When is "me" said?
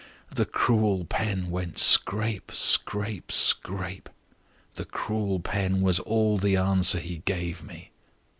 7.63-7.91